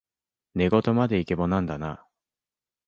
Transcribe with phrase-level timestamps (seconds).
[0.67, 2.03] 寝言までイケボなんだな